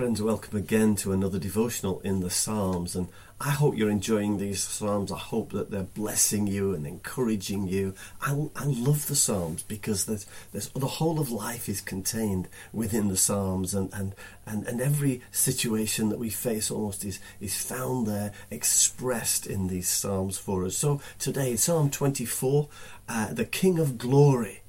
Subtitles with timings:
[0.00, 2.96] Friends, welcome again to another devotional in the Psalms.
[2.96, 3.08] And
[3.38, 5.12] I hope you're enjoying these Psalms.
[5.12, 7.92] I hope that they're blessing you and encouraging you.
[8.22, 13.08] I, I love the Psalms because there's, there's, the whole of life is contained within
[13.08, 14.14] the Psalms, and, and,
[14.46, 19.90] and, and every situation that we face almost is, is found there, expressed in these
[19.90, 20.78] Psalms for us.
[20.78, 22.70] So today, Psalm 24,
[23.06, 24.62] uh, the King of Glory.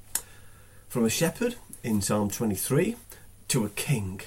[0.90, 2.98] From a shepherd in Psalm 23
[3.48, 4.20] to a king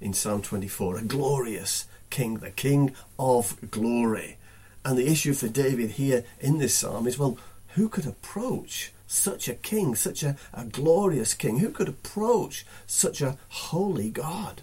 [0.00, 4.36] in Psalm 24, a glorious king, the king of glory.
[4.84, 7.38] And the issue for David here in this psalm is well,
[7.74, 11.58] who could approach such a king, such a, a glorious king?
[11.58, 14.62] Who could approach such a holy God?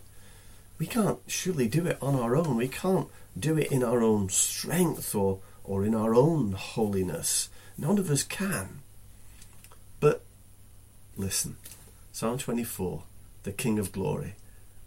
[0.80, 2.56] We can't surely do it on our own.
[2.56, 3.08] We can't
[3.38, 7.50] do it in our own strength or, or in our own holiness.
[7.78, 8.80] None of us can.
[10.00, 10.24] But
[11.16, 11.58] listen
[12.12, 13.04] Psalm 24,
[13.44, 14.34] the King of Glory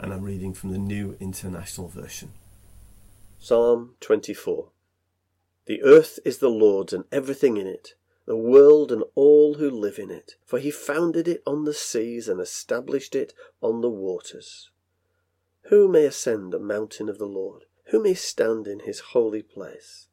[0.02, 2.32] and I'm reading from the New International Version.
[3.38, 4.70] Psalm 24
[5.66, 9.98] The earth is the Lord's and everything in it, the world and all who live
[9.98, 14.70] in it, for he founded it on the seas and established it on the waters.
[15.64, 17.64] Who may ascend the mountain of the Lord?
[17.90, 20.08] Who may stand in his holy place?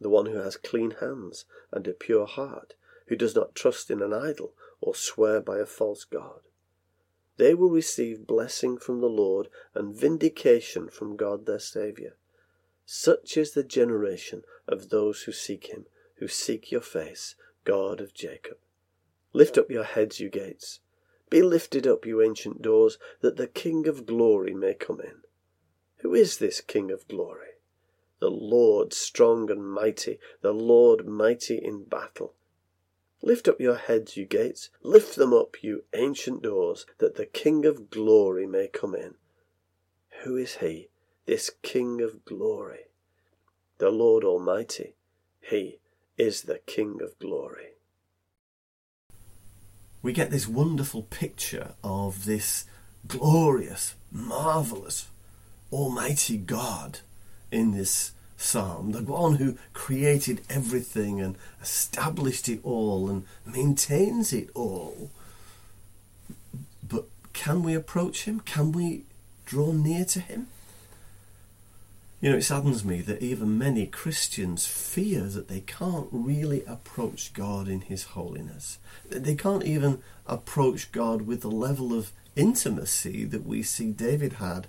[0.00, 2.74] The one who has clean hands and a pure heart,
[3.06, 6.40] who does not trust in an idol or swear by a false God
[7.42, 12.12] they will receive blessing from the Lord and vindication from God their Saviour.
[12.86, 15.86] Such is the generation of those who seek him,
[16.18, 17.34] who seek your face,
[17.64, 18.58] God of Jacob.
[19.32, 20.78] Lift up your heads, you gates.
[21.30, 25.22] Be lifted up, you ancient doors, that the King of glory may come in.
[26.02, 27.54] Who is this King of glory?
[28.20, 32.34] The Lord strong and mighty, the Lord mighty in battle.
[33.22, 37.64] Lift up your heads, you gates, lift them up, you ancient doors, that the King
[37.64, 39.14] of glory may come in.
[40.24, 40.88] Who is he,
[41.26, 42.86] this King of glory?
[43.78, 44.96] The Lord Almighty,
[45.40, 45.78] he
[46.18, 47.74] is the King of glory.
[50.02, 52.66] We get this wonderful picture of this
[53.06, 55.08] glorious, marvellous,
[55.70, 57.00] almighty God
[57.52, 64.50] in this psalm, the one who created everything and established it all and maintains it
[64.54, 65.10] all.
[66.86, 68.40] But can we approach him?
[68.40, 69.04] Can we
[69.46, 70.48] draw near to him?
[72.22, 77.32] You know, it saddens me that even many Christians fear that they can't really approach
[77.32, 78.78] God in His holiness.
[79.10, 84.68] They can't even approach God with the level of intimacy that we see David had.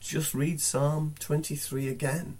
[0.00, 2.38] Just read Psalm 23 again.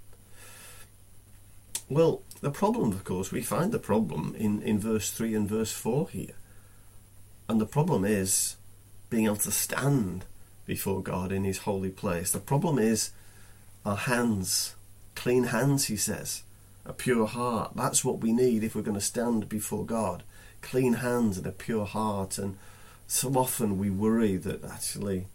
[1.93, 5.73] Well, the problem, of course, we find the problem in, in verse 3 and verse
[5.73, 6.37] 4 here.
[7.51, 8.57] And the problem is
[9.11, 10.25] being able to stand
[10.65, 12.31] before God in His holy place.
[12.31, 13.11] The problem is
[13.85, 14.75] our hands,
[15.15, 16.45] clean hands, he says,
[16.87, 17.73] a pure heart.
[17.77, 20.23] That's what we need if we're going to stand before God.
[20.63, 22.39] Clean hands and a pure heart.
[22.39, 22.57] And
[23.07, 25.27] so often we worry that actually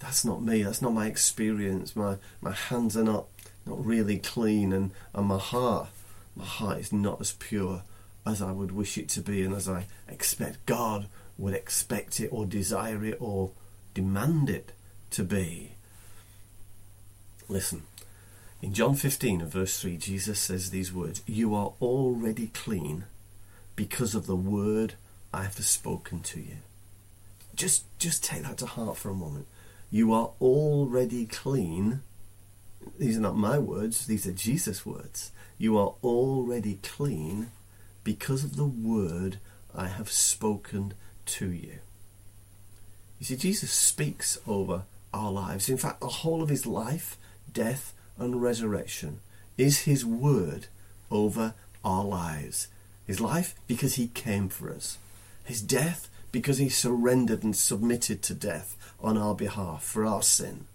[0.00, 1.94] that's not me, that's not my experience.
[1.94, 3.33] My, my hands are not
[3.66, 5.88] not really clean, and, and my heart,
[6.36, 7.82] my heart is not as pure
[8.26, 12.28] as I would wish it to be, and as I expect God would expect it,
[12.32, 13.50] or desire it, or
[13.92, 14.72] demand it
[15.10, 15.72] to be.
[17.48, 17.82] Listen,
[18.62, 23.04] in John 15 and verse 3, Jesus says these words You are already clean
[23.76, 24.94] because of the word
[25.32, 26.58] I have spoken to you.
[27.54, 29.46] Just, just take that to heart for a moment.
[29.90, 32.02] You are already clean
[32.98, 35.30] these are not my words, these are Jesus' words.
[35.58, 37.50] You are already clean
[38.02, 39.38] because of the word
[39.74, 40.94] I have spoken
[41.26, 41.78] to you.
[43.18, 45.68] You see, Jesus speaks over our lives.
[45.68, 47.16] In fact, the whole of his life,
[47.52, 49.20] death, and resurrection
[49.56, 50.66] is his word
[51.10, 51.54] over
[51.84, 52.68] our lives.
[53.06, 54.98] His life because he came for us.
[55.44, 60.66] His death because he surrendered and submitted to death on our behalf for our sin.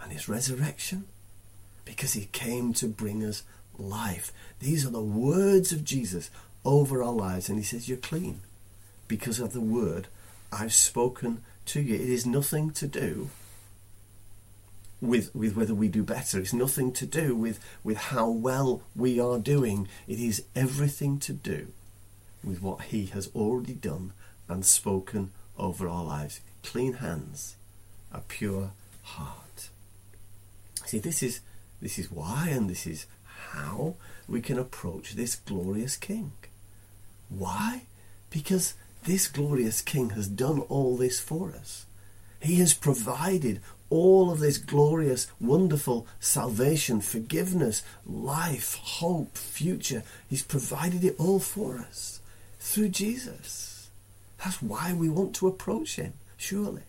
[0.00, 1.06] And his resurrection
[1.90, 3.42] because he came to bring us
[3.76, 4.32] life.
[4.60, 6.30] These are the words of Jesus
[6.64, 7.48] over our lives.
[7.48, 8.42] And he says, You're clean
[9.08, 10.06] because of the word
[10.52, 11.96] I've spoken to you.
[11.96, 13.30] It is nothing to do
[15.00, 16.38] with, with whether we do better.
[16.38, 19.88] It's nothing to do with, with how well we are doing.
[20.06, 21.72] It is everything to do
[22.44, 24.12] with what he has already done
[24.48, 26.40] and spoken over our lives.
[26.62, 27.56] Clean hands,
[28.12, 28.70] a pure
[29.02, 29.70] heart.
[30.86, 31.40] See, this is
[31.80, 33.06] this is why and this is
[33.52, 33.94] how
[34.28, 36.32] we can approach this glorious King.
[37.28, 37.82] Why?
[38.30, 38.74] Because
[39.04, 41.86] this glorious King has done all this for us.
[42.40, 43.60] He has provided
[43.90, 50.04] all of this glorious, wonderful salvation, forgiveness, life, hope, future.
[50.28, 52.20] He's provided it all for us
[52.58, 53.90] through Jesus.
[54.42, 56.82] That's why we want to approach Him, surely.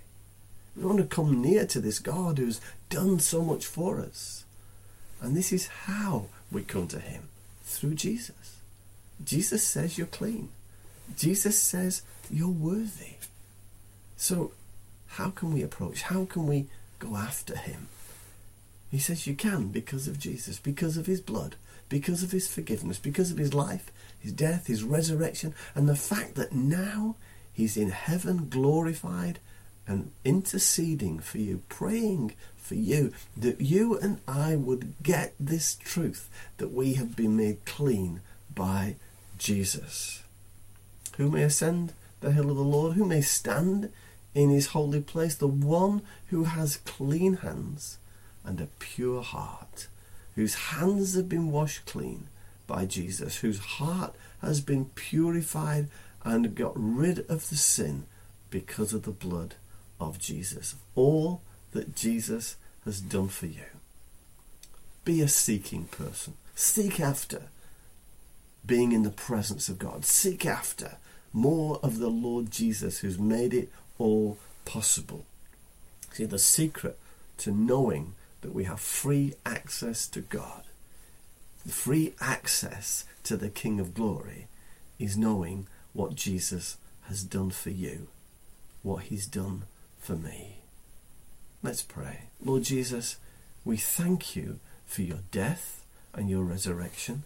[0.75, 4.45] We want to come near to this God who's done so much for us.
[5.21, 7.29] And this is how we come to Him
[7.63, 8.57] through Jesus.
[9.23, 10.49] Jesus says you're clean.
[11.17, 13.15] Jesus says you're worthy.
[14.17, 14.51] So,
[15.07, 16.03] how can we approach?
[16.03, 16.67] How can we
[16.99, 17.87] go after Him?
[18.89, 21.55] He says you can because of Jesus, because of His blood,
[21.87, 26.35] because of His forgiveness, because of His life, His death, His resurrection, and the fact
[26.35, 27.15] that now
[27.53, 29.39] He's in heaven glorified
[29.91, 36.29] and interceding for you, praying for you, that you and I would get this truth
[36.57, 38.21] that we have been made clean
[38.55, 38.95] by
[39.37, 40.23] Jesus.
[41.17, 41.91] Who may ascend
[42.21, 42.95] the hill of the Lord?
[42.95, 43.91] Who may stand
[44.33, 45.35] in his holy place?
[45.35, 47.97] The one who has clean hands
[48.45, 49.87] and a pure heart,
[50.35, 52.29] whose hands have been washed clean
[52.65, 55.89] by Jesus, whose heart has been purified
[56.23, 58.05] and got rid of the sin
[58.49, 59.55] because of the blood
[60.01, 60.75] of Jesus.
[60.95, 63.63] All that Jesus has done for you.
[65.05, 66.33] Be a seeking person.
[66.55, 67.43] Seek after
[68.65, 70.03] being in the presence of God.
[70.05, 70.97] Seek after
[71.33, 75.25] more of the Lord Jesus who's made it all possible.
[76.11, 76.99] See, the secret
[77.37, 80.63] to knowing that we have free access to God,
[81.65, 84.47] free access to the King of Glory,
[84.99, 88.07] is knowing what Jesus has done for you,
[88.83, 89.63] what he's done
[90.01, 90.57] for me.
[91.63, 92.23] Let's pray.
[92.43, 93.17] Lord Jesus,
[93.63, 97.23] we thank you for your death and your resurrection.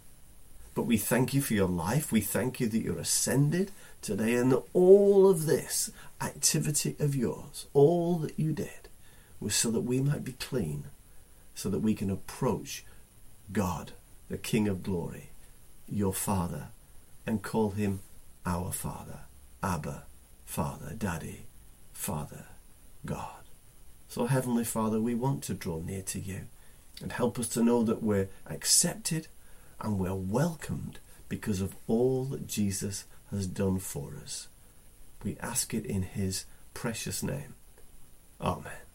[0.74, 2.12] But we thank you for your life.
[2.12, 3.70] We thank you that you're ascended
[4.02, 5.90] today and that all of this
[6.20, 8.88] activity of yours, all that you did,
[9.40, 10.84] was so that we might be clean,
[11.54, 12.84] so that we can approach
[13.52, 13.92] God,
[14.28, 15.30] the King of glory,
[15.88, 16.68] your Father,
[17.26, 18.00] and call him
[18.44, 19.20] our Father,
[19.62, 20.04] Abba,
[20.44, 21.46] Father, Daddy,
[21.94, 22.44] Father,
[23.06, 23.42] God.
[24.08, 26.42] So, Heavenly Father, we want to draw near to you
[27.02, 29.28] and help us to know that we're accepted
[29.80, 30.98] and we're welcomed
[31.28, 34.48] because of all that Jesus has done for us.
[35.22, 36.44] We ask it in his
[36.74, 37.54] precious name.
[38.40, 38.85] Amen.